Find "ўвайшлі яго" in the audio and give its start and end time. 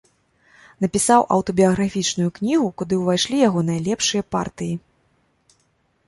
3.01-3.59